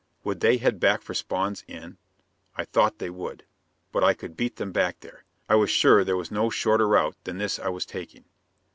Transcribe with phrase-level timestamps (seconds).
[0.23, 1.99] Would they head back for Spawn's inn?
[2.55, 3.45] I thought they would.
[3.91, 7.17] But I could beat them back there; I was sure there was no shorter route
[7.23, 8.25] than this I was taking.